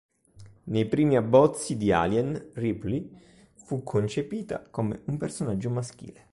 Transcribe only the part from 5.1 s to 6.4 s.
personaggio maschile.